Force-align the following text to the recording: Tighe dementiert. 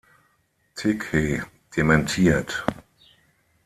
Tighe 0.73 1.43
dementiert. 1.77 2.65